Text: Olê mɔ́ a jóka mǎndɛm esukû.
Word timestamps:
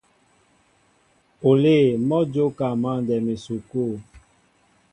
Olê 1.49 1.77
mɔ́ 2.07 2.21
a 2.25 2.27
jóka 2.33 2.67
mǎndɛm 2.81 3.25
esukû. 3.33 3.83